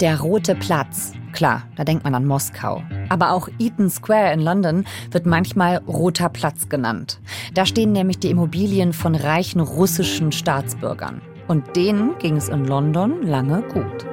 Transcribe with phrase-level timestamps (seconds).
[0.00, 1.14] Der Rote Platz.
[1.32, 2.82] Klar, da denkt man an Moskau.
[3.08, 7.18] Aber auch Eaton Square in London wird manchmal Roter Platz genannt.
[7.54, 11.22] Da stehen nämlich die Immobilien von reichen russischen Staatsbürgern.
[11.48, 14.06] Und denen ging es in London lange gut.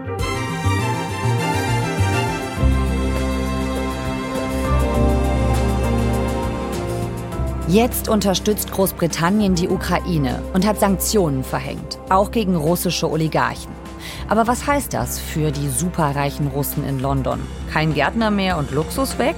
[7.67, 13.82] Jetzt unterstützt Großbritannien die Ukraine und hat Sanktionen verhängt, auch gegen russische Oligarchen.
[14.27, 17.39] Aber was heißt das für die superreichen Russen in London?
[17.71, 19.35] Kein Gärtner mehr und Luxus weg?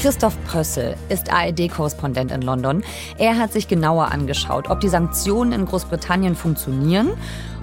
[0.00, 2.84] Christoph Pössl ist ARD-Korrespondent in London.
[3.18, 7.10] Er hat sich genauer angeschaut, ob die Sanktionen in Großbritannien funktionieren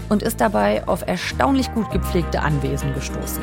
[0.10, 3.42] und ist dabei auf erstaunlich gut gepflegte Anwesen gestoßen.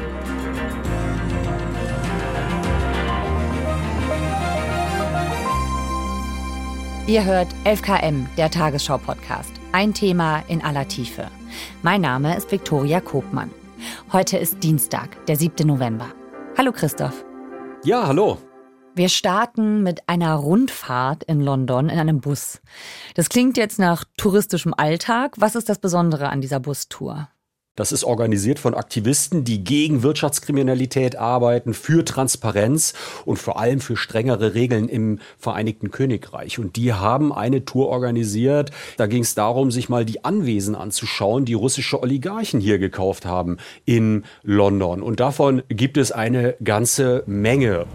[7.13, 9.53] Ihr hört 11KM, der Tagesschau-Podcast.
[9.73, 11.27] Ein Thema in aller Tiefe.
[11.83, 13.51] Mein Name ist Viktoria Kobmann.
[14.15, 15.67] Heute ist Dienstag, der 7.
[15.67, 16.07] November.
[16.57, 17.23] Hallo Christoph.
[17.85, 18.39] Ja, hallo.
[18.95, 22.63] Wir starten mit einer Rundfahrt in London in einem Bus.
[23.15, 25.35] Das klingt jetzt nach touristischem Alltag.
[25.37, 27.29] Was ist das Besondere an dieser Bustour?
[27.75, 32.93] Das ist organisiert von Aktivisten, die gegen Wirtschaftskriminalität arbeiten, für Transparenz
[33.25, 36.59] und vor allem für strengere Regeln im Vereinigten Königreich.
[36.59, 38.73] Und die haben eine Tour organisiert.
[38.99, 43.57] Da ging es darum, sich mal die Anwesen anzuschauen, die russische Oligarchen hier gekauft haben
[43.87, 45.03] in London.
[45.03, 47.87] Und davon gibt es eine ganze Menge.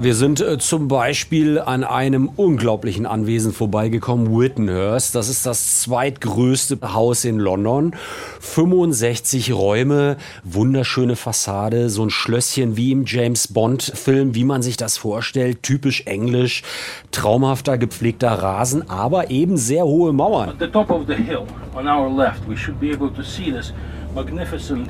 [0.00, 5.16] Wir sind äh, zum Beispiel an einem unglaublichen Anwesen vorbeigekommen, Whittenhurst.
[5.16, 7.96] Das ist das zweitgrößte Haus in London.
[8.38, 14.96] 65 Räume, wunderschöne Fassade, so ein Schlösschen wie im James Bond-Film, wie man sich das
[14.96, 15.64] vorstellt.
[15.64, 16.62] Typisch englisch,
[17.10, 20.50] traumhafter gepflegter Rasen, aber eben sehr hohe Mauern.
[20.50, 21.42] At the top of the hill
[21.74, 23.72] on our left, we should be able to see this
[24.14, 24.88] magnificent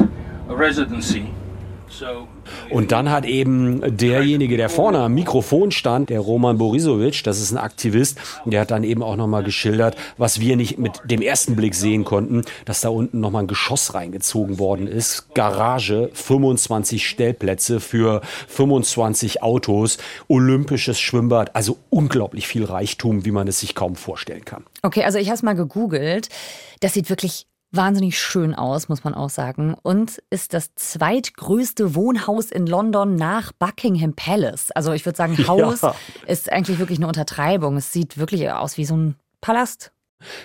[0.51, 1.29] residency.
[2.71, 7.53] Und dann hat eben derjenige, der vorne am Mikrofon stand, der Roman Borisovic, das ist
[7.53, 11.57] ein Aktivist, der hat dann eben auch nochmal geschildert, was wir nicht mit dem ersten
[11.57, 15.35] Blick sehen konnten, dass da unten nochmal ein Geschoss reingezogen worden ist.
[15.35, 19.99] Garage, 25 Stellplätze für 25 Autos,
[20.29, 24.65] olympisches Schwimmbad, also unglaublich viel Reichtum, wie man es sich kaum vorstellen kann.
[24.83, 26.29] Okay, also ich habe es mal gegoogelt.
[26.81, 29.75] Das sieht wirklich wahnsinnig schön aus, muss man auch sagen.
[29.83, 34.71] Und ist das zweitgrößte Wohnhaus in London nach Buckingham Palace.
[34.73, 35.95] Also ich würde sagen, Haus ja.
[36.27, 37.77] ist eigentlich wirklich eine Untertreibung.
[37.77, 39.93] Es sieht wirklich aus wie so ein Palast.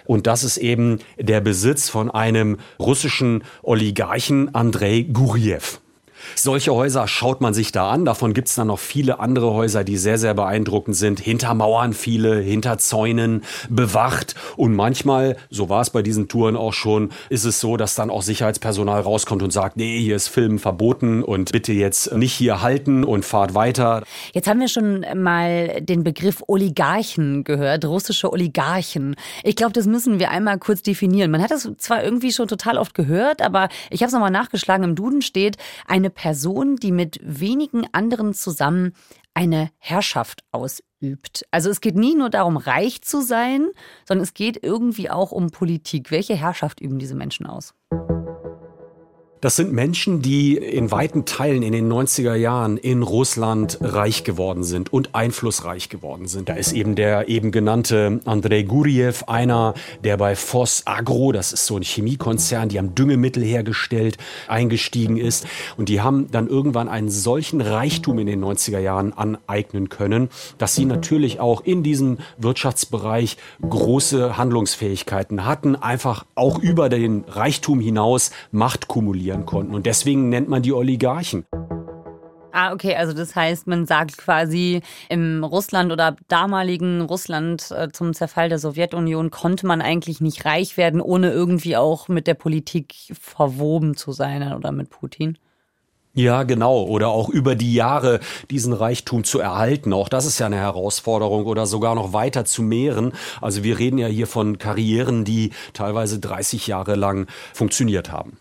[0.06, 5.82] Und das ist eben der Besitz von einem russischen Oligarchen Andrei Guriev.
[6.36, 8.06] Solche Häuser schaut man sich da an.
[8.06, 11.20] Davon gibt es dann noch viele andere Häuser, die sehr, sehr beeindruckend sind.
[11.20, 14.36] Hinter Mauern viele, hinter Zäunen, bewacht.
[14.58, 18.10] Und manchmal, so war es bei diesen Touren auch schon, ist es so, dass dann
[18.10, 22.62] auch Sicherheitspersonal rauskommt und sagt, nee, hier ist Filmen verboten und bitte jetzt nicht hier
[22.62, 24.04] halten und fahrt weiter.
[24.34, 29.16] Jetzt haben wir schon mal den Begriff Oligarchen gehört, russische Oligarchen.
[29.44, 31.32] Ich glaube, das müssen wir einmal kurz definieren.
[31.32, 34.84] Man hat das zwar irgendwie schon total oft gehört, aber ich habe es nochmal nachgeschlagen.
[34.84, 35.58] Im Duden steht
[35.88, 38.94] eine Person, die mit wenigen anderen zusammen
[39.34, 41.46] eine Herrschaft ausübt.
[41.52, 43.70] Also es geht nie nur darum, reich zu sein,
[44.08, 46.12] sondern es geht irgendwie auch um Politik.
[46.12, 47.74] Welche Herrschaft üben diese Menschen aus?
[49.44, 54.64] Das sind Menschen, die in weiten Teilen in den 90er Jahren in Russland reich geworden
[54.64, 56.48] sind und einflussreich geworden sind.
[56.48, 61.66] Da ist eben der eben genannte Andrei Guriev, einer, der bei Voss Agro, das ist
[61.66, 64.16] so ein Chemiekonzern, die haben Düngemittel hergestellt,
[64.48, 65.46] eingestiegen ist.
[65.76, 70.74] Und die haben dann irgendwann einen solchen Reichtum in den 90er Jahren aneignen können, dass
[70.74, 78.32] sie natürlich auch in diesem Wirtschaftsbereich große Handlungsfähigkeiten hatten, einfach auch über den Reichtum hinaus
[78.54, 79.76] Macht kumulieren kontrollieren konnten.
[79.76, 81.46] Und deswegen nennt man die Oligarchen.
[82.56, 88.14] Ah, okay, also das heißt, man sagt quasi, im Russland oder damaligen Russland äh, zum
[88.14, 92.94] Zerfall der Sowjetunion konnte man eigentlich nicht reich werden, ohne irgendwie auch mit der Politik
[93.20, 95.40] verwoben zu sein oder mit Putin.
[96.16, 96.84] Ja, genau.
[96.84, 98.20] Oder auch über die Jahre
[98.52, 99.92] diesen Reichtum zu erhalten.
[99.92, 103.14] Auch das ist ja eine Herausforderung oder sogar noch weiter zu mehren.
[103.42, 108.38] Also wir reden ja hier von Karrieren, die teilweise 30 Jahre lang funktioniert haben.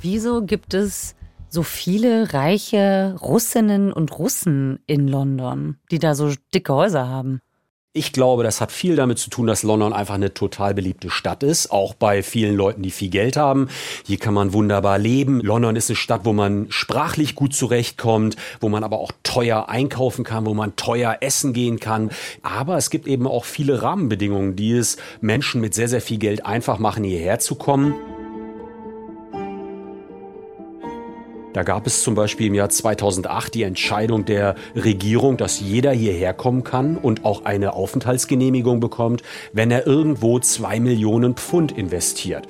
[0.00, 1.16] Wieso gibt es
[1.48, 7.40] so viele reiche Russinnen und Russen in London, die da so dicke Häuser haben?
[7.94, 11.42] Ich glaube, das hat viel damit zu tun, dass London einfach eine total beliebte Stadt
[11.42, 13.68] ist, auch bei vielen Leuten, die viel Geld haben.
[14.06, 15.40] Hier kann man wunderbar leben.
[15.40, 20.22] London ist eine Stadt, wo man sprachlich gut zurechtkommt, wo man aber auch teuer einkaufen
[20.22, 22.10] kann, wo man teuer essen gehen kann.
[22.42, 26.44] Aber es gibt eben auch viele Rahmenbedingungen, die es Menschen mit sehr, sehr viel Geld
[26.44, 27.94] einfach machen, hierher zu kommen.
[31.58, 36.32] Da gab es zum Beispiel im Jahr 2008 die Entscheidung der Regierung, dass jeder hierher
[36.32, 42.46] kommen kann und auch eine Aufenthaltsgenehmigung bekommt, wenn er irgendwo zwei Millionen Pfund investiert.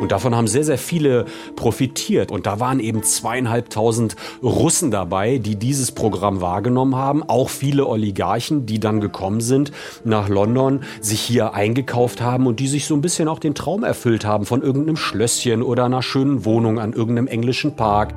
[0.00, 2.30] Und davon haben sehr, sehr viele profitiert.
[2.30, 7.22] Und da waren eben zweieinhalbtausend Russen dabei, die dieses Programm wahrgenommen haben.
[7.28, 9.70] Auch viele Oligarchen, die dann gekommen sind
[10.02, 13.84] nach London, sich hier eingekauft haben und die sich so ein bisschen auch den Traum
[13.84, 18.14] erfüllt haben von irgendeinem Schlösschen oder einer schönen Wohnung an irgendeinem englischen Park.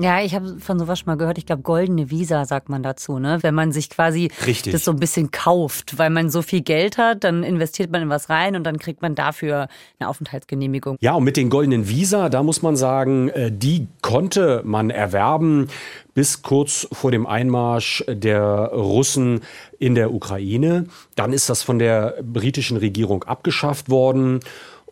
[0.00, 1.38] Ja, ich habe von sowas schon mal gehört.
[1.38, 3.38] Ich glaube, goldene Visa sagt man dazu, ne?
[3.42, 4.72] Wenn man sich quasi Richtig.
[4.72, 8.08] das so ein bisschen kauft, weil man so viel Geld hat, dann investiert man in
[8.08, 9.66] was rein und dann kriegt man dafür
[9.98, 10.98] eine Aufenthaltsgenehmigung.
[11.00, 15.66] Ja, und mit den goldenen Visa, da muss man sagen, äh, die konnte man erwerben
[16.14, 19.40] bis kurz vor dem Einmarsch der Russen
[19.80, 20.86] in der Ukraine.
[21.16, 24.40] Dann ist das von der britischen Regierung abgeschafft worden.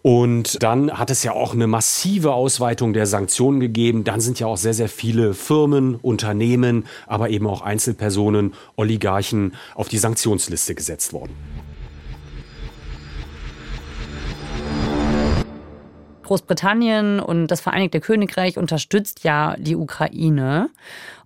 [0.07, 4.05] Und dann hat es ja auch eine massive Ausweitung der Sanktionen gegeben.
[4.05, 9.89] Dann sind ja auch sehr, sehr viele Firmen, Unternehmen, aber eben auch Einzelpersonen, Oligarchen auf
[9.89, 11.35] die Sanktionsliste gesetzt worden.
[16.23, 20.71] Großbritannien und das Vereinigte Königreich unterstützt ja die Ukraine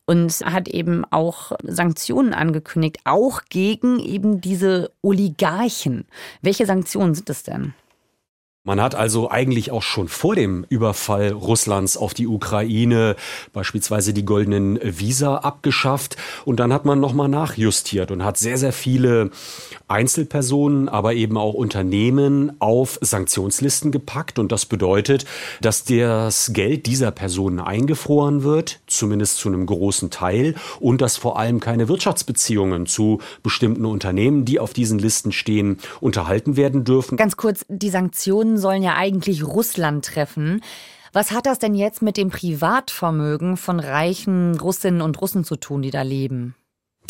[0.07, 6.07] und hat eben auch Sanktionen angekündigt, auch gegen eben diese Oligarchen.
[6.41, 7.75] Welche Sanktionen sind es denn?
[8.63, 13.17] Man hat also eigentlich auch schon vor dem Überfall Russlands auf die Ukraine
[13.55, 18.75] beispielsweise die goldenen Visa abgeschafft und dann hat man nochmal nachjustiert und hat sehr, sehr
[18.75, 19.31] viele
[19.89, 25.25] Einzelpersonen, aber eben auch Unternehmen auf Sanktionslisten gepackt und das bedeutet,
[25.63, 31.39] dass das Geld dieser Personen eingefroren wird, zumindest zu einem großen Teil und dass vor
[31.39, 37.17] allem keine Wirtschaftsbeziehungen zu bestimmten Unternehmen, die auf diesen Listen stehen, unterhalten werden dürfen.
[37.17, 40.63] Ganz kurz, die Sanktionen Sanktionen sollen ja eigentlich Russland treffen.
[41.13, 45.83] Was hat das denn jetzt mit dem Privatvermögen von reichen Russinnen und Russen zu tun,
[45.83, 46.55] die da leben?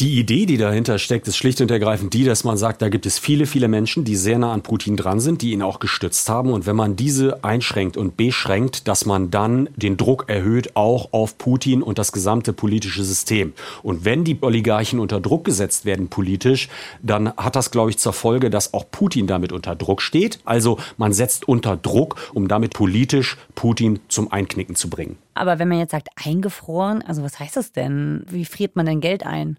[0.01, 3.05] Die Idee, die dahinter steckt, ist schlicht und ergreifend die, dass man sagt, da gibt
[3.05, 6.31] es viele, viele Menschen, die sehr nah an Putin dran sind, die ihn auch gestützt
[6.31, 6.55] haben.
[6.55, 11.37] Und wenn man diese einschränkt und beschränkt, dass man dann den Druck erhöht, auch auf
[11.37, 13.53] Putin und das gesamte politische System.
[13.83, 16.71] Und wenn die Oligarchen unter Druck gesetzt werden politisch,
[17.03, 20.39] dann hat das, glaube ich, zur Folge, dass auch Putin damit unter Druck steht.
[20.47, 25.19] Also man setzt unter Druck, um damit politisch Putin zum Einknicken zu bringen.
[25.35, 28.25] Aber wenn man jetzt sagt, eingefroren, also was heißt das denn?
[28.31, 29.59] Wie friert man denn Geld ein?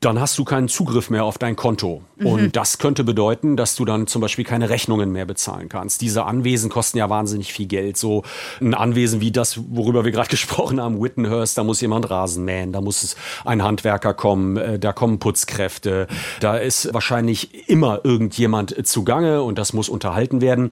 [0.00, 2.02] Dann hast du keinen Zugriff mehr auf dein Konto.
[2.16, 2.26] Mhm.
[2.26, 6.00] Und das könnte bedeuten, dass du dann zum Beispiel keine Rechnungen mehr bezahlen kannst.
[6.02, 7.96] Diese Anwesen kosten ja wahnsinnig viel Geld.
[7.96, 8.22] So
[8.60, 12.72] ein Anwesen wie das, worüber wir gerade gesprochen haben, Wittenhurst, da muss jemand Rasen mähen,
[12.72, 16.06] da muss ein Handwerker kommen, äh, da kommen Putzkräfte,
[16.40, 20.70] da ist wahrscheinlich immer irgendjemand zugange und das muss unterhalten werden.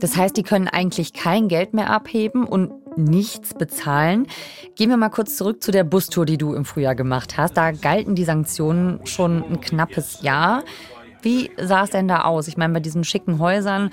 [0.00, 4.26] Das heißt, die können eigentlich kein Geld mehr abheben und nichts bezahlen.
[4.74, 7.56] Gehen wir mal kurz zurück zu der Bustour, die du im Frühjahr gemacht hast.
[7.56, 10.64] Da galten die Sanktionen schon ein knappes Jahr.
[11.22, 12.48] Wie sah es denn da aus?
[12.48, 13.90] Ich meine, bei diesen schicken Häusern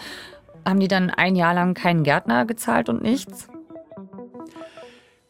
[0.66, 3.48] haben die dann ein Jahr lang keinen Gärtner gezahlt und nichts?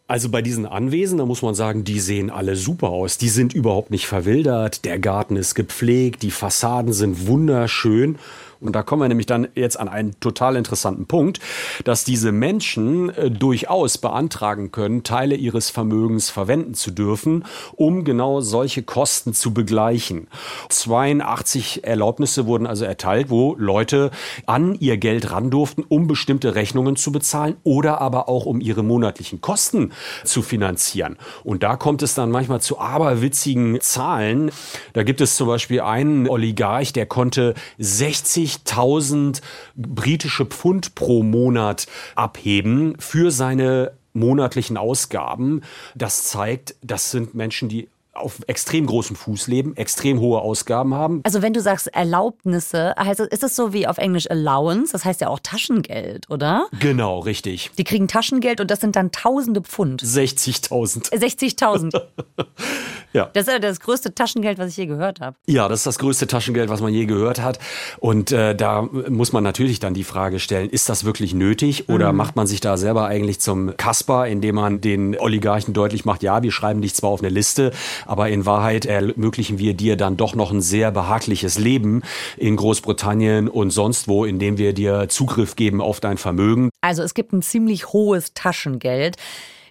[0.05, 3.17] Also bei diesen Anwesen, da muss man sagen, die sehen alle super aus.
[3.17, 4.85] Die sind überhaupt nicht verwildert.
[4.85, 8.19] Der Garten ist gepflegt, die Fassaden sind wunderschön.
[8.63, 11.39] Und da kommen wir nämlich dann jetzt an einen total interessanten Punkt,
[11.83, 18.41] dass diese Menschen äh, durchaus beantragen können, Teile ihres Vermögens verwenden zu dürfen, um genau
[18.41, 20.27] solche Kosten zu begleichen.
[20.69, 24.11] 82 Erlaubnisse wurden also erteilt, wo Leute
[24.45, 28.83] an ihr Geld ran durften, um bestimmte Rechnungen zu bezahlen oder aber auch um ihre
[28.83, 29.91] monatlichen Kosten
[30.23, 31.17] zu finanzieren.
[31.43, 34.51] Und da kommt es dann manchmal zu aberwitzigen Zahlen.
[34.93, 39.41] Da gibt es zum Beispiel einen Oligarch, der konnte 60 50.000
[39.75, 45.61] britische Pfund pro Monat abheben für seine monatlichen Ausgaben.
[45.95, 51.21] Das zeigt, das sind Menschen, die auf extrem großem Fuß leben, extrem hohe Ausgaben haben.
[51.23, 54.91] Also wenn du sagst Erlaubnisse, heißt ist es so wie auf Englisch Allowance?
[54.91, 56.67] Das heißt ja auch Taschengeld, oder?
[56.79, 57.71] Genau, richtig.
[57.77, 60.03] Die kriegen Taschengeld und das sind dann tausende Pfund.
[60.03, 61.11] 60.000.
[61.11, 62.01] 60.000.
[63.13, 63.29] ja.
[63.33, 65.35] Das ist ja das größte Taschengeld, was ich je gehört habe.
[65.45, 67.59] Ja, das ist das größte Taschengeld, was man je gehört hat.
[67.99, 72.11] Und äh, da muss man natürlich dann die Frage stellen, ist das wirklich nötig oder
[72.11, 72.17] mhm.
[72.17, 76.43] macht man sich da selber eigentlich zum Kasper, indem man den Oligarchen deutlich macht, ja,
[76.43, 77.71] wir schreiben dich zwar auf eine Liste,
[78.05, 82.01] aber in Wahrheit ermöglichen wir dir dann doch noch ein sehr behagliches Leben
[82.37, 86.69] in Großbritannien und sonst wo, indem wir dir Zugriff geben auf dein Vermögen.
[86.81, 89.17] Also es gibt ein ziemlich hohes Taschengeld.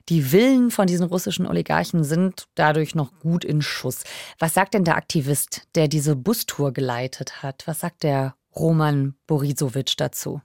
[0.09, 4.05] Die Villen von diesen russischen Oligarchen sind dadurch noch gut in Schuss.
[4.39, 7.63] Was sagt denn der Aktivist, der diese Bustour geleitet hat?
[7.67, 10.41] Was sagt der Roman Borisowitsch dazu?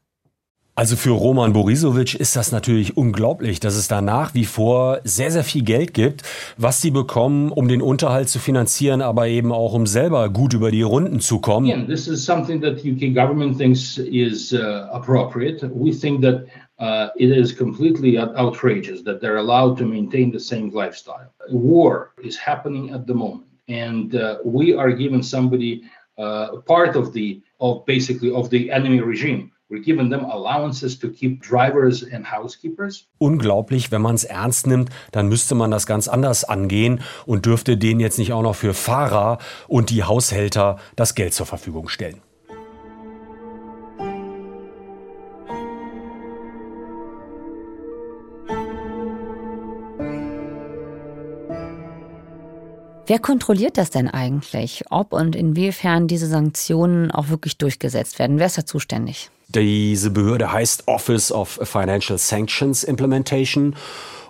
[0.77, 5.31] Also für Roman Borisowitsch ist das natürlich unglaublich, dass es da nach wie vor sehr,
[5.31, 6.21] sehr viel Geld gibt,
[6.55, 10.69] was sie bekommen, um den Unterhalt zu finanzieren, aber eben auch um selber gut über
[10.69, 11.67] die Runden zu kommen.
[11.67, 15.67] Again, this is something that UK government thinks is uh, appropriate.
[15.73, 16.45] We think that
[16.79, 21.31] uh, it is completely outrageous that they're allowed to maintain the same lifestyle.
[21.49, 25.83] War is happening at the moment, and uh, we are giving somebody
[26.17, 29.51] uh, part of the of basically of the enemy regime.
[29.69, 33.05] We're giving them allowances to keep drivers and housekeepers.
[33.17, 37.75] Unglaublich, wenn man es ernst nimmt, dann müsste man das ganz anders angehen und dürfte
[37.75, 42.21] denen jetzt nicht auch noch für Fahrer und die Haushälter das Geld zur Verfügung stellen.
[53.07, 54.83] Wer kontrolliert das denn eigentlich?
[54.89, 58.37] Ob und inwiefern diese Sanktionen auch wirklich durchgesetzt werden?
[58.37, 59.29] Wer ist da zuständig?
[59.47, 63.77] Diese Behörde heißt Office of Financial Sanctions Implementation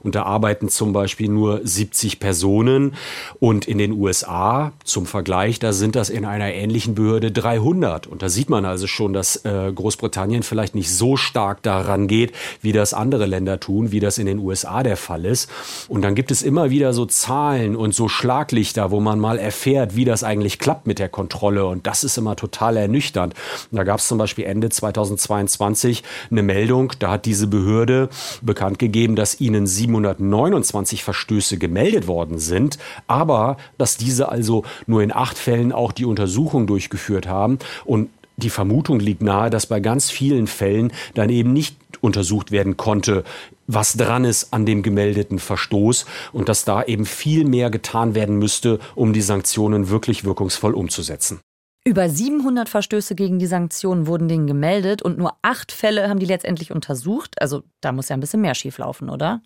[0.03, 2.95] und da arbeiten zum Beispiel nur 70 Personen.
[3.39, 8.07] Und in den USA, zum Vergleich, da sind das in einer ähnlichen Behörde 300.
[8.07, 12.33] Und da sieht man also schon, dass äh, Großbritannien vielleicht nicht so stark daran geht,
[12.61, 15.49] wie das andere Länder tun, wie das in den USA der Fall ist.
[15.87, 19.95] Und dann gibt es immer wieder so Zahlen und so Schlaglichter, wo man mal erfährt,
[19.95, 21.65] wie das eigentlich klappt mit der Kontrolle.
[21.65, 23.33] Und das ist immer total ernüchternd.
[23.71, 28.09] Da gab es zum Beispiel Ende 2022 eine Meldung, da hat diese Behörde
[28.41, 32.77] bekannt gegeben, dass ihnen 729 Verstöße gemeldet worden sind,
[33.07, 38.51] aber dass diese also nur in acht Fällen auch die Untersuchung durchgeführt haben und die
[38.51, 43.23] Vermutung liegt nahe, dass bei ganz vielen Fällen dann eben nicht untersucht werden konnte,
[43.65, 48.37] was dran ist an dem gemeldeten Verstoß und dass da eben viel mehr getan werden
[48.37, 51.39] müsste, um die Sanktionen wirklich wirkungsvoll umzusetzen.
[51.83, 56.25] Über 700 Verstöße gegen die Sanktionen wurden denen gemeldet und nur acht Fälle haben die
[56.25, 57.41] letztendlich untersucht.
[57.41, 59.41] Also da muss ja ein bisschen mehr schieflaufen, oder?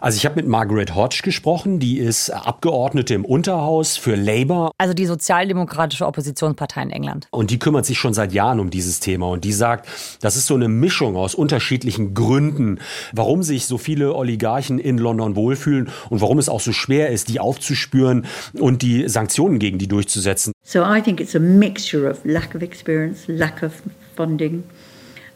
[0.00, 4.70] Also ich habe mit Margaret Hodge gesprochen, die ist Abgeordnete im Unterhaus für Labour.
[4.78, 7.28] Also die sozialdemokratische Oppositionspartei in England.
[7.30, 9.88] Und die kümmert sich schon seit Jahren um dieses Thema und die sagt,
[10.20, 12.78] das ist so eine Mischung aus unterschiedlichen Gründen,
[13.12, 17.28] warum sich so viele Oligarchen in London wohlfühlen und warum es auch so schwer ist,
[17.28, 20.52] die aufzuspüren und die Sanktionen gegen die durchzusetzen.
[20.62, 23.72] So I think it's a mixture of lack of experience, lack of
[24.14, 24.64] funding,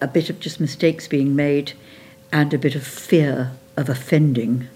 [0.01, 1.73] a bit of just mistakes being made
[2.31, 4.69] and a bit of fear of offending.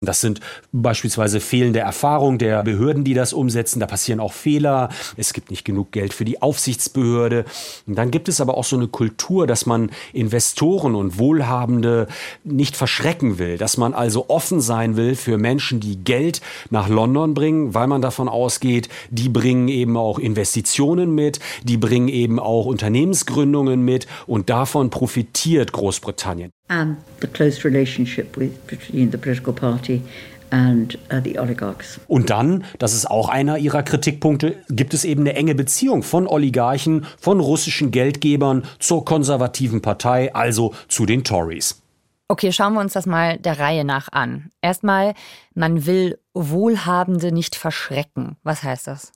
[0.00, 0.40] Das sind
[0.72, 3.80] beispielsweise fehlende Erfahrung der Behörden, die das umsetzen.
[3.80, 4.90] Da passieren auch Fehler.
[5.16, 7.46] Es gibt nicht genug Geld für die Aufsichtsbehörde.
[7.86, 12.06] Und dann gibt es aber auch so eine Kultur, dass man Investoren und Wohlhabende
[12.44, 17.34] nicht verschrecken will, dass man also offen sein will für Menschen, die Geld nach London
[17.34, 22.66] bringen, weil man davon ausgeht, die bringen eben auch Investitionen mit, die bringen eben auch
[22.66, 26.50] Unternehmensgründungen mit und davon profitiert Großbritannien.
[26.70, 30.02] And the close relationship with between the political party
[30.50, 31.98] and uh, the oligarchs.
[32.06, 36.28] Und dann, das ist auch einer ihrer Kritikpunkte, gibt es eben eine enge Beziehung von
[36.28, 41.82] Oligarchen, von russischen Geldgebern zur konservativen Partei, also zu den Tories.
[42.28, 44.50] Okay, schauen wir uns das mal der Reihe nach an.
[44.62, 45.14] Erstmal,
[45.54, 48.36] man will Wohlhabende nicht verschrecken.
[48.44, 49.10] Was heißt das?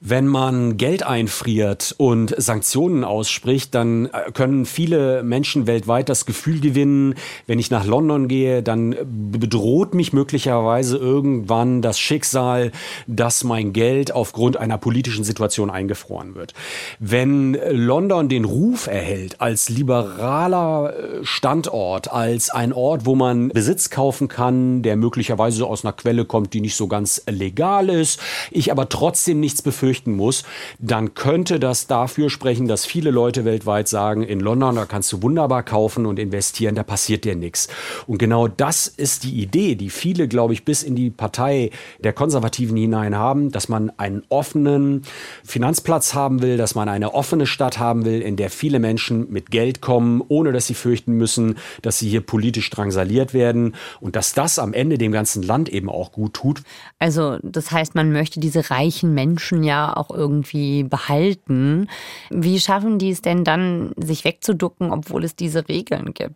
[0.00, 6.60] Wenn man Geld einfriert und Sanktionen ausspricht, dann äh, können viele Menschen weltweit das Gefühl
[6.60, 7.16] gewinnen,
[7.48, 12.70] wenn ich nach London gehe, dann bedroht mich möglicherweise irgendwann das Schicksal,
[13.08, 16.54] dass mein Geld aufgrund einer politischen Situation eingefroren wird.
[17.00, 23.90] Wenn London den Ruf erhält als liberaler äh, Standort, als ein Ort, wo man Besitz
[23.90, 28.20] kaufen kann, der möglicherweise aus einer Quelle kommt, die nicht so ganz legal ist,
[28.52, 30.44] ich aber trotzdem nichts befürchte, befürchten muss,
[30.78, 35.22] dann könnte das dafür sprechen, dass viele Leute weltweit sagen, in London, da kannst du
[35.22, 37.68] wunderbar kaufen und investieren, da passiert dir nichts.
[38.06, 42.12] Und genau das ist die Idee, die viele, glaube ich, bis in die Partei der
[42.12, 45.02] Konservativen hinein haben, dass man einen offenen
[45.42, 49.50] Finanzplatz haben will, dass man eine offene Stadt haben will, in der viele Menschen mit
[49.50, 54.34] Geld kommen, ohne dass sie fürchten müssen, dass sie hier politisch drangsaliert werden und dass
[54.34, 56.62] das am Ende dem ganzen Land eben auch gut tut.
[56.98, 61.88] Also das heißt, man möchte diese reichen Menschen ja auch irgendwie behalten.
[62.30, 66.34] Wie schaffen die es denn dann, sich wegzuducken, obwohl es diese Regeln gibt?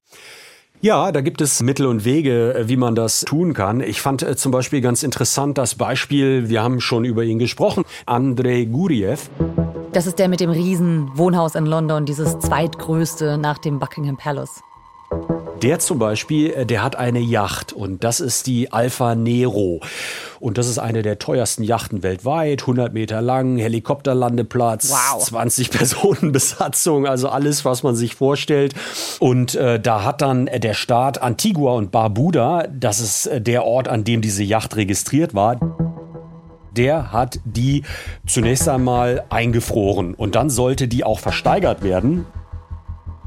[0.84, 3.80] Ja, da gibt es Mittel und Wege, äh, wie man das tun kann.
[3.80, 7.84] Ich fand äh, zum Beispiel ganz interessant das Beispiel, wir haben schon über ihn gesprochen,
[8.04, 9.30] Andrei Guriev.
[9.92, 14.62] Das ist der mit dem riesen Wohnhaus in London, dieses zweitgrößte nach dem Buckingham Palace.
[15.62, 19.80] Der zum Beispiel, äh, der hat eine Yacht und das ist die Alfa Nero.
[20.40, 25.22] Und das ist eine der teuersten Yachten weltweit, 100 Meter lang, Helikopterlandeplatz, wow.
[25.22, 28.74] 20 Personen Besatzung, also alles, was man sich vorstellt.
[29.20, 33.86] Und äh, da hat dann der Staat Antigua und Barbuda, das ist äh, der Ort,
[33.86, 35.60] an dem diese Yacht registriert war,
[36.76, 37.84] der hat die
[38.26, 42.26] zunächst einmal eingefroren und dann sollte die auch versteigert werden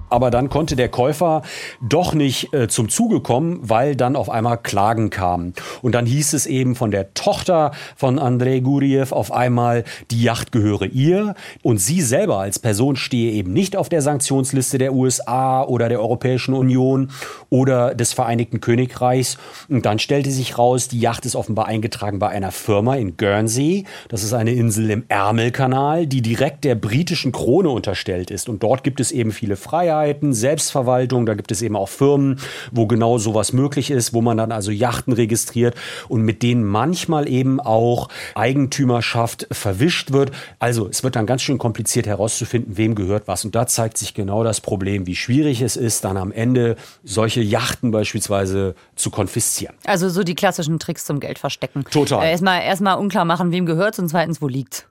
[0.09, 1.41] aber dann konnte der Käufer
[1.81, 5.53] doch nicht äh, zum Zuge kommen, weil dann auf einmal Klagen kamen.
[5.81, 10.51] Und dann hieß es eben von der Tochter von Andrei Guriev auf einmal, die Yacht
[10.51, 15.63] gehöre ihr und sie selber als Person stehe eben nicht auf der Sanktionsliste der USA
[15.63, 17.11] oder der Europäischen Union
[17.49, 19.37] oder des Vereinigten Königreichs.
[19.69, 23.85] Und dann stellte sich raus, die Yacht ist offenbar eingetragen bei einer Firma in Guernsey.
[24.09, 28.49] Das ist eine Insel im Ärmelkanal, die direkt der britischen Krone unterstellt ist.
[28.49, 29.55] Und dort gibt es eben viele
[29.95, 30.33] Freiheiten.
[30.33, 31.25] Selbstverwaltung.
[31.25, 32.39] Da gibt es eben auch Firmen,
[32.71, 35.75] wo genau sowas möglich ist, wo man dann also Yachten registriert
[36.09, 40.31] und mit denen manchmal eben auch Eigentümerschaft verwischt wird.
[40.59, 43.45] Also es wird dann ganz schön kompliziert herauszufinden, wem gehört was.
[43.45, 47.41] Und da zeigt sich genau das Problem, wie schwierig es ist, dann am Ende solche
[47.41, 49.75] Yachten beispielsweise zu konfiszieren.
[49.85, 51.85] Also so die klassischen Tricks zum Geld verstecken.
[51.89, 52.25] Total.
[52.25, 54.87] Äh, erstmal, erstmal unklar machen, wem gehört und zweitens, wo liegt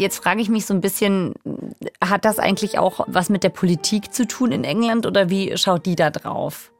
[0.00, 1.34] Jetzt frage ich mich so ein bisschen,
[2.02, 5.84] hat das eigentlich auch was mit der Politik zu tun in England oder wie schaut
[5.84, 6.70] die da drauf?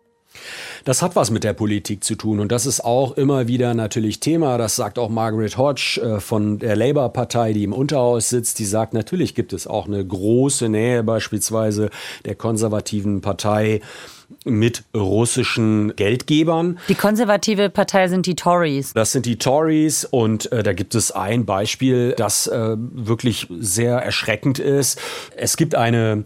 [0.86, 4.20] Das hat was mit der Politik zu tun und das ist auch immer wieder natürlich
[4.20, 4.56] Thema.
[4.56, 8.58] Das sagt auch Margaret Hodge äh, von der Labour-Partei, die im Unterhaus sitzt.
[8.58, 11.90] Die sagt, natürlich gibt es auch eine große Nähe beispielsweise
[12.24, 13.82] der konservativen Partei
[14.44, 16.78] mit russischen Geldgebern.
[16.88, 18.92] Die konservative Partei sind die Tories.
[18.94, 23.96] Das sind die Tories und äh, da gibt es ein Beispiel, das äh, wirklich sehr
[23.96, 25.00] erschreckend ist.
[25.36, 26.24] Es gibt eine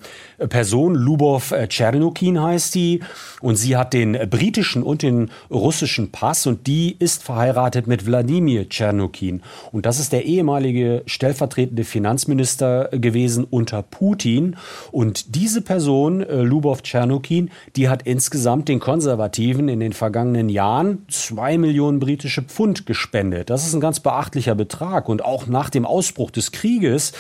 [0.49, 3.01] Person, Lubov Tschernukin heißt die,
[3.41, 8.69] und sie hat den britischen und den russischen Pass und die ist verheiratet mit Wladimir
[8.69, 9.43] Tschernukin.
[9.73, 14.57] Und das ist der ehemalige stellvertretende Finanzminister gewesen unter Putin.
[14.93, 21.07] Und diese Person, äh, Lubov Tschernukin, die hat insgesamt den Konservativen in den vergangenen Jahren
[21.09, 23.51] zwei Millionen britische Pfund gespendet.
[23.51, 25.09] Das ist ein ganz beachtlicher Betrag.
[25.09, 27.13] Und auch nach dem Ausbruch des Krieges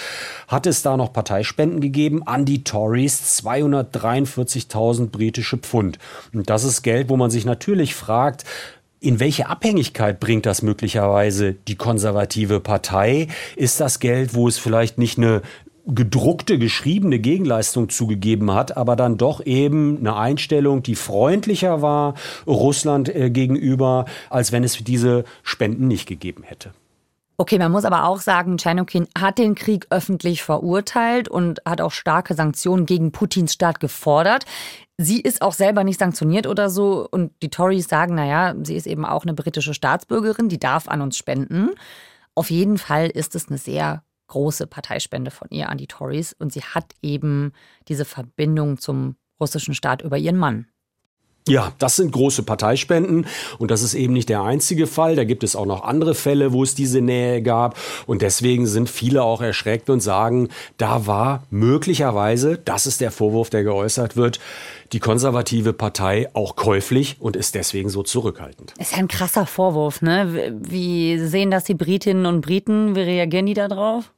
[0.48, 5.98] hat es da noch Parteispenden gegeben an die Tories, 243.000 britische Pfund.
[6.32, 8.44] Und das ist Geld, wo man sich natürlich fragt,
[9.04, 13.28] in welche Abhängigkeit bringt das möglicherweise die konservative Partei?
[13.54, 15.42] Ist das Geld, wo es vielleicht nicht eine
[15.86, 22.14] gedruckte, geschriebene Gegenleistung zugegeben hat, aber dann doch eben eine Einstellung, die freundlicher war
[22.46, 26.70] Russland äh, gegenüber, als wenn es diese Spenden nicht gegeben hätte.
[27.36, 31.90] Okay, man muss aber auch sagen, Tschernokin hat den Krieg öffentlich verurteilt und hat auch
[31.90, 34.44] starke Sanktionen gegen Putins Staat gefordert.
[34.98, 37.08] Sie ist auch selber nicht sanktioniert oder so.
[37.10, 41.00] Und die Tories sagen, naja, sie ist eben auch eine britische Staatsbürgerin, die darf an
[41.00, 41.70] uns spenden.
[42.36, 46.32] Auf jeden Fall ist es eine sehr große Parteispende von ihr an die Tories.
[46.32, 47.52] Und sie hat eben
[47.88, 50.66] diese Verbindung zum russischen Staat über ihren Mann.
[51.46, 53.26] Ja, das sind große Parteispenden
[53.58, 55.14] und das ist eben nicht der einzige Fall.
[55.14, 57.76] Da gibt es auch noch andere Fälle, wo es diese Nähe gab
[58.06, 63.50] und deswegen sind viele auch erschreckt und sagen, da war möglicherweise, das ist der Vorwurf,
[63.50, 64.40] der geäußert wird,
[64.92, 68.72] die konservative Partei auch käuflich und ist deswegen so zurückhaltend.
[68.78, 70.58] Ist ja ein krasser Vorwurf, ne?
[70.62, 72.96] Wie sehen das die Britinnen und Briten?
[72.96, 74.12] Wie reagieren die da drauf?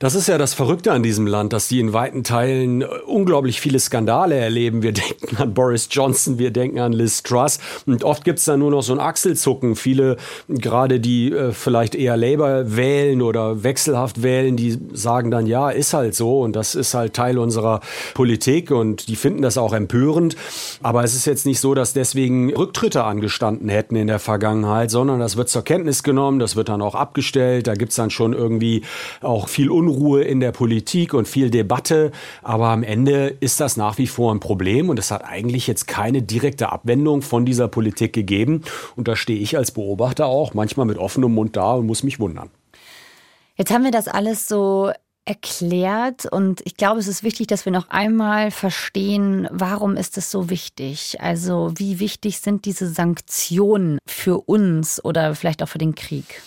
[0.00, 3.60] Das ist ja das Verrückte an diesem Land, dass die in weiten Teilen äh, unglaublich
[3.60, 4.84] viele Skandale erleben.
[4.84, 8.70] Wir denken an Boris Johnson, wir denken an Liz Truss und oft gibt's da nur
[8.70, 9.74] noch so ein Achselzucken.
[9.74, 10.16] Viele,
[10.48, 15.92] gerade die äh, vielleicht eher Labour wählen oder wechselhaft wählen, die sagen dann, ja, ist
[15.94, 17.80] halt so und das ist halt Teil unserer
[18.14, 20.36] Politik und die finden das auch empörend.
[20.80, 25.18] Aber es ist jetzt nicht so, dass deswegen Rücktritte angestanden hätten in der Vergangenheit, sondern
[25.18, 27.66] das wird zur Kenntnis genommen, das wird dann auch abgestellt.
[27.66, 28.82] Da gibt's dann schon irgendwie
[29.22, 32.12] auch viel Un Unruhe in der Politik und viel Debatte.
[32.42, 35.88] Aber am Ende ist das nach wie vor ein Problem und es hat eigentlich jetzt
[35.88, 38.62] keine direkte Abwendung von dieser Politik gegeben.
[38.96, 42.20] Und da stehe ich als Beobachter auch manchmal mit offenem Mund da und muss mich
[42.20, 42.50] wundern.
[43.56, 44.92] Jetzt haben wir das alles so
[45.24, 50.30] erklärt und ich glaube, es ist wichtig, dass wir noch einmal verstehen, warum ist es
[50.30, 51.20] so wichtig?
[51.20, 56.40] Also wie wichtig sind diese Sanktionen für uns oder vielleicht auch für den Krieg?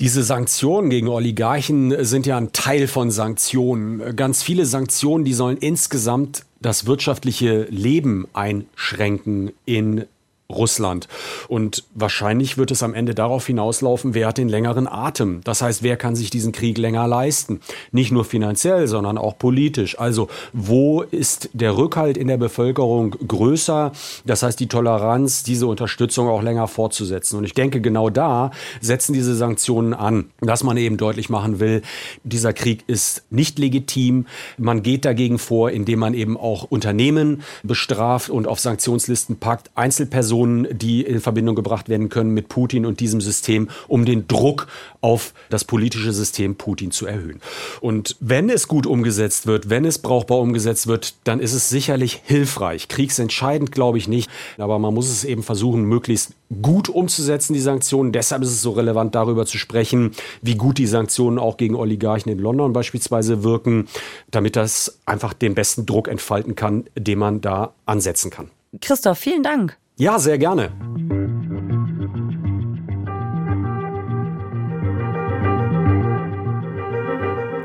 [0.00, 4.16] Diese Sanktionen gegen Oligarchen sind ja ein Teil von Sanktionen.
[4.16, 10.06] Ganz viele Sanktionen, die sollen insgesamt das wirtschaftliche Leben einschränken in
[10.50, 11.08] Russland.
[11.48, 15.40] Und wahrscheinlich wird es am Ende darauf hinauslaufen, wer hat den längeren Atem.
[15.44, 17.60] Das heißt, wer kann sich diesen Krieg länger leisten?
[17.92, 19.98] Nicht nur finanziell, sondern auch politisch.
[19.98, 23.92] Also wo ist der Rückhalt in der Bevölkerung größer?
[24.24, 27.36] Das heißt, die Toleranz, diese Unterstützung auch länger fortzusetzen.
[27.36, 31.82] Und ich denke, genau da setzen diese Sanktionen an, dass man eben deutlich machen will,
[32.24, 34.26] dieser Krieg ist nicht legitim.
[34.58, 40.39] Man geht dagegen vor, indem man eben auch Unternehmen bestraft und auf Sanktionslisten packt, Einzelpersonen
[40.40, 44.68] Personen, die in Verbindung gebracht werden können mit Putin und diesem System, um den Druck
[45.02, 47.40] auf das politische System Putin zu erhöhen.
[47.80, 52.22] Und wenn es gut umgesetzt wird, wenn es brauchbar umgesetzt wird, dann ist es sicherlich
[52.24, 52.88] hilfreich.
[52.88, 58.12] Kriegsentscheidend glaube ich nicht, aber man muss es eben versuchen, möglichst gut umzusetzen, die Sanktionen.
[58.12, 62.32] Deshalb ist es so relevant, darüber zu sprechen, wie gut die Sanktionen auch gegen Oligarchen
[62.32, 63.88] in London beispielsweise wirken,
[64.30, 68.50] damit das einfach den besten Druck entfalten kann, den man da ansetzen kann.
[68.80, 69.79] Christoph, vielen Dank.
[70.00, 70.70] Ja, sehr gerne.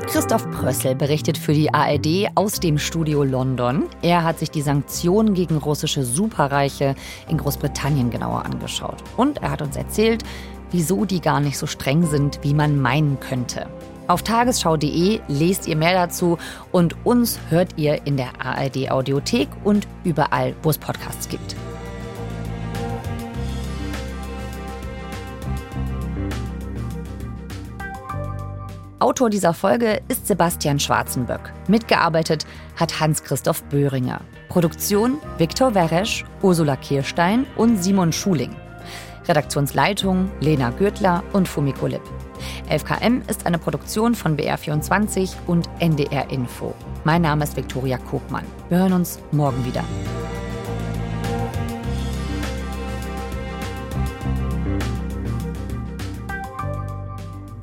[0.06, 3.84] Christoph Prössel berichtet für die ARD aus dem Studio London.
[4.02, 6.94] Er hat sich die Sanktionen gegen russische Superreiche
[7.26, 9.02] in Großbritannien genauer angeschaut.
[9.16, 10.22] Und er hat uns erzählt,
[10.72, 13.66] wieso die gar nicht so streng sind, wie man meinen könnte.
[14.08, 16.36] Auf tagesschau.de lest ihr mehr dazu
[16.70, 21.56] und uns hört ihr in der ARD Audiothek und überall, wo es Podcasts gibt.
[29.06, 31.52] Autor dieser Folge ist Sebastian Schwarzenböck.
[31.68, 34.20] Mitgearbeitet hat Hans-Christoph Böhringer.
[34.48, 38.56] Produktion Viktor Weresch, Ursula Kirstein und Simon Schuling.
[39.28, 42.02] Redaktionsleitung Lena Gürtler und Fumiko Lipp.
[42.68, 46.74] 11KM ist eine Produktion von BR24 und NDR Info.
[47.04, 48.44] Mein Name ist Viktoria Kogmann.
[48.70, 49.84] Wir hören uns morgen wieder.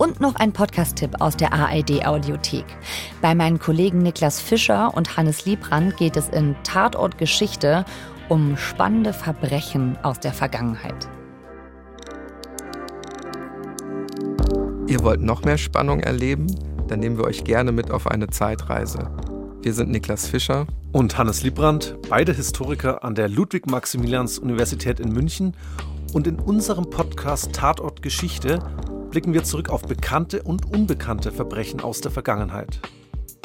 [0.04, 2.66] Und noch ein Podcast-Tipp aus der ARD-Audiothek.
[3.22, 7.86] Bei meinen Kollegen Niklas Fischer und Hannes Liebrand geht es in Tatort Geschichte
[8.28, 11.08] um spannende Verbrechen aus der Vergangenheit.
[14.88, 16.48] Ihr wollt noch mehr Spannung erleben?
[16.90, 19.10] Dann nehmen wir euch gerne mit auf eine Zeitreise.
[19.62, 25.56] Wir sind Niklas Fischer und Hannes Liebrand, beide Historiker an der Ludwig-Maximilians-Universität in München.
[26.12, 28.60] Und in unserem Podcast Tatort Geschichte
[29.14, 32.80] blicken wir zurück auf bekannte und unbekannte Verbrechen aus der Vergangenheit.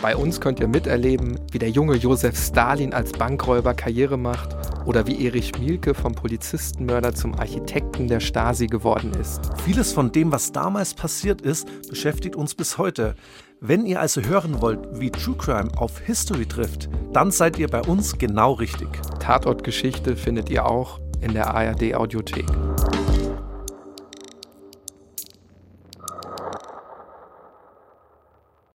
[0.00, 5.06] Bei uns könnt ihr miterleben, wie der junge Josef Stalin als Bankräuber Karriere macht oder
[5.06, 9.42] wie Erich Mielke vom Polizistenmörder zum Architekten der Stasi geworden ist.
[9.62, 13.14] Vieles von dem, was damals passiert ist, beschäftigt uns bis heute.
[13.60, 17.82] Wenn ihr also hören wollt, wie True Crime auf History trifft, dann seid ihr bei
[17.82, 18.88] uns genau richtig.
[19.20, 22.46] Tatortgeschichte findet ihr auch in der ARD Audiothek.